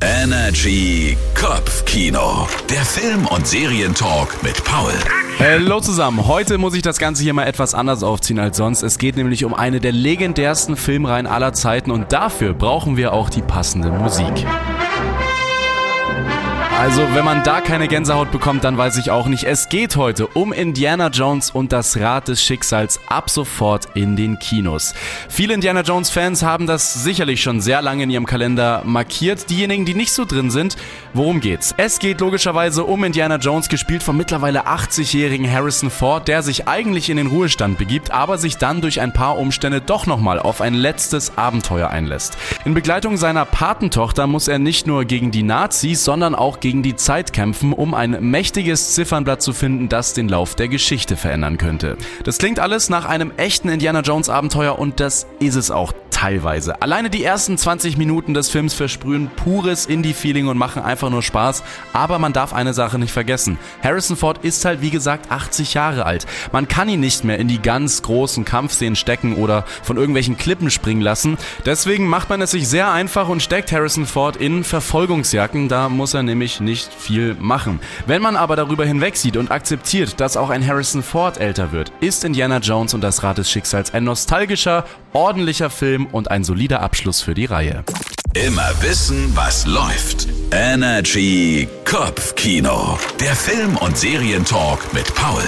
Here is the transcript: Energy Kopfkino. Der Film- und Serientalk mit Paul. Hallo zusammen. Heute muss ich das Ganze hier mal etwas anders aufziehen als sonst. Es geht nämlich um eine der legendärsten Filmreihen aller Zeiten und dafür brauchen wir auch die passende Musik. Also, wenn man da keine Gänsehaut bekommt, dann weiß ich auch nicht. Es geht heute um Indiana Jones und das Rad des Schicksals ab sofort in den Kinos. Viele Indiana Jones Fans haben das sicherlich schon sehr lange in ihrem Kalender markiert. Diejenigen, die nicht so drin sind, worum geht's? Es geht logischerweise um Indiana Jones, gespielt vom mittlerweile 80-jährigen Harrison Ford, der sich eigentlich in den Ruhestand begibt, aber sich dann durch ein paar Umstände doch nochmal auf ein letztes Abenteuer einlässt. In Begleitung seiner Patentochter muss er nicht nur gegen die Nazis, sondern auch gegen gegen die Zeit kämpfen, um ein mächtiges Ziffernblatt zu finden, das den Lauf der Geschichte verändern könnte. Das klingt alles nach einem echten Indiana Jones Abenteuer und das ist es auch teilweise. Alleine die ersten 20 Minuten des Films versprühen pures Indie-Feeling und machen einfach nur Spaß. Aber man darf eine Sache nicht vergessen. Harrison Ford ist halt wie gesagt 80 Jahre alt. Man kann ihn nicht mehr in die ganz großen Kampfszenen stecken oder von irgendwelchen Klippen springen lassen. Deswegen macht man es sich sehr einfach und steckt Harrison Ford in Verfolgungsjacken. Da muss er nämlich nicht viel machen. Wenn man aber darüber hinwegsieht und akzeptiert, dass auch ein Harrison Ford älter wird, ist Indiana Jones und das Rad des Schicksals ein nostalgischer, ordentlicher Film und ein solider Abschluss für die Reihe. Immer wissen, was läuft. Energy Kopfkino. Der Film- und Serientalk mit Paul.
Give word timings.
Energy 0.00 1.16
Kopfkino. 1.34 2.46
Der 2.70 2.84
Film- 2.84 3.26
und 3.26 3.48
Serientalk 3.48 4.42
mit 4.44 4.62
Paul. 4.62 4.92
Hallo 5.40 5.80
zusammen. 5.80 6.28
Heute 6.28 6.56
muss 6.56 6.74
ich 6.74 6.82
das 6.82 6.98
Ganze 6.98 7.24
hier 7.24 7.34
mal 7.34 7.46
etwas 7.46 7.74
anders 7.74 8.04
aufziehen 8.04 8.38
als 8.38 8.56
sonst. 8.56 8.82
Es 8.82 8.98
geht 8.98 9.16
nämlich 9.16 9.44
um 9.44 9.54
eine 9.54 9.80
der 9.80 9.90
legendärsten 9.90 10.76
Filmreihen 10.76 11.26
aller 11.26 11.52
Zeiten 11.52 11.90
und 11.90 12.12
dafür 12.12 12.54
brauchen 12.54 12.96
wir 12.96 13.12
auch 13.12 13.28
die 13.28 13.42
passende 13.42 13.90
Musik. 13.90 14.46
Also, 16.78 17.02
wenn 17.12 17.24
man 17.24 17.42
da 17.42 17.60
keine 17.60 17.88
Gänsehaut 17.88 18.30
bekommt, 18.30 18.62
dann 18.62 18.78
weiß 18.78 18.98
ich 18.98 19.10
auch 19.10 19.26
nicht. 19.26 19.42
Es 19.42 19.68
geht 19.68 19.96
heute 19.96 20.28
um 20.28 20.52
Indiana 20.52 21.08
Jones 21.08 21.50
und 21.50 21.72
das 21.72 21.98
Rad 21.98 22.28
des 22.28 22.40
Schicksals 22.40 23.00
ab 23.08 23.30
sofort 23.30 23.88
in 23.96 24.14
den 24.14 24.38
Kinos. 24.38 24.94
Viele 25.28 25.54
Indiana 25.54 25.80
Jones 25.80 26.08
Fans 26.08 26.44
haben 26.44 26.68
das 26.68 27.02
sicherlich 27.02 27.42
schon 27.42 27.60
sehr 27.60 27.82
lange 27.82 28.04
in 28.04 28.10
ihrem 28.10 28.26
Kalender 28.26 28.82
markiert. 28.84 29.50
Diejenigen, 29.50 29.86
die 29.86 29.94
nicht 29.94 30.12
so 30.12 30.24
drin 30.24 30.52
sind, 30.52 30.76
worum 31.14 31.40
geht's? 31.40 31.74
Es 31.78 31.98
geht 31.98 32.20
logischerweise 32.20 32.84
um 32.84 33.02
Indiana 33.02 33.38
Jones, 33.38 33.68
gespielt 33.68 34.04
vom 34.04 34.16
mittlerweile 34.16 34.68
80-jährigen 34.68 35.50
Harrison 35.50 35.90
Ford, 35.90 36.28
der 36.28 36.44
sich 36.44 36.68
eigentlich 36.68 37.10
in 37.10 37.16
den 37.16 37.26
Ruhestand 37.26 37.76
begibt, 37.76 38.12
aber 38.12 38.38
sich 38.38 38.56
dann 38.56 38.82
durch 38.82 39.00
ein 39.00 39.12
paar 39.12 39.36
Umstände 39.36 39.80
doch 39.80 40.06
nochmal 40.06 40.38
auf 40.38 40.60
ein 40.60 40.74
letztes 40.74 41.36
Abenteuer 41.38 41.90
einlässt. 41.90 42.38
In 42.64 42.74
Begleitung 42.74 43.16
seiner 43.16 43.46
Patentochter 43.46 44.28
muss 44.28 44.46
er 44.46 44.60
nicht 44.60 44.86
nur 44.86 45.04
gegen 45.06 45.32
die 45.32 45.42
Nazis, 45.42 46.04
sondern 46.04 46.36
auch 46.36 46.60
gegen 46.60 46.67
gegen 46.68 46.82
die 46.82 46.96
Zeit 46.96 47.32
kämpfen, 47.32 47.72
um 47.72 47.94
ein 47.94 48.18
mächtiges 48.20 48.92
Ziffernblatt 48.92 49.40
zu 49.40 49.54
finden, 49.54 49.88
das 49.88 50.12
den 50.12 50.28
Lauf 50.28 50.54
der 50.54 50.68
Geschichte 50.68 51.16
verändern 51.16 51.56
könnte. 51.56 51.96
Das 52.24 52.36
klingt 52.36 52.60
alles 52.60 52.90
nach 52.90 53.06
einem 53.06 53.32
echten 53.38 53.70
Indiana 53.70 54.00
Jones 54.02 54.28
Abenteuer 54.28 54.78
und 54.78 55.00
das 55.00 55.26
ist 55.40 55.54
es 55.54 55.70
auch 55.70 55.94
teilweise. 56.18 56.82
Alleine 56.82 57.10
die 57.10 57.22
ersten 57.22 57.56
20 57.56 57.96
Minuten 57.96 58.34
des 58.34 58.50
Films 58.50 58.74
versprühen 58.74 59.30
pures 59.36 59.86
Indie-Feeling 59.86 60.48
und 60.48 60.58
machen 60.58 60.82
einfach 60.82 61.10
nur 61.10 61.22
Spaß. 61.22 61.62
Aber 61.92 62.18
man 62.18 62.32
darf 62.32 62.52
eine 62.52 62.74
Sache 62.74 62.98
nicht 62.98 63.12
vergessen. 63.12 63.56
Harrison 63.84 64.16
Ford 64.16 64.44
ist 64.44 64.64
halt 64.64 64.82
wie 64.82 64.90
gesagt 64.90 65.30
80 65.30 65.74
Jahre 65.74 66.06
alt. 66.06 66.26
Man 66.50 66.66
kann 66.66 66.88
ihn 66.88 66.98
nicht 66.98 67.22
mehr 67.22 67.38
in 67.38 67.46
die 67.46 67.62
ganz 67.62 68.02
großen 68.02 68.44
Kampfszenen 68.44 68.96
stecken 68.96 69.36
oder 69.36 69.64
von 69.84 69.96
irgendwelchen 69.96 70.36
Klippen 70.36 70.70
springen 70.70 71.02
lassen. 71.02 71.38
Deswegen 71.64 72.08
macht 72.08 72.30
man 72.30 72.42
es 72.42 72.50
sich 72.50 72.68
sehr 72.68 72.90
einfach 72.90 73.28
und 73.28 73.40
steckt 73.40 73.70
Harrison 73.70 74.04
Ford 74.04 74.36
in 74.36 74.64
Verfolgungsjacken. 74.64 75.68
Da 75.68 75.88
muss 75.88 76.14
er 76.14 76.24
nämlich 76.24 76.57
nicht 76.60 76.92
viel 76.92 77.34
machen. 77.38 77.80
Wenn 78.06 78.22
man 78.22 78.36
aber 78.36 78.56
darüber 78.56 78.84
hinwegsieht 78.84 79.36
und 79.36 79.50
akzeptiert, 79.50 80.20
dass 80.20 80.36
auch 80.36 80.50
ein 80.50 80.66
Harrison 80.66 81.02
Ford 81.02 81.38
älter 81.38 81.72
wird, 81.72 81.92
ist 82.00 82.24
Indiana 82.24 82.58
Jones 82.58 82.94
und 82.94 83.02
das 83.02 83.22
Rad 83.22 83.38
des 83.38 83.50
Schicksals 83.50 83.94
ein 83.94 84.04
nostalgischer, 84.04 84.84
ordentlicher 85.12 85.70
Film 85.70 86.06
und 86.06 86.30
ein 86.30 86.44
solider 86.44 86.80
Abschluss 86.80 87.20
für 87.20 87.34
die 87.34 87.46
Reihe. 87.46 87.84
Immer 88.34 88.70
wissen, 88.80 89.32
was 89.34 89.66
läuft. 89.66 90.28
Energy 90.50 91.66
Kopfkino. 91.84 92.98
Der 93.20 93.34
Film- 93.34 93.76
und 93.78 93.96
Serientalk 93.96 94.92
mit 94.92 95.14
Paul. 95.14 95.42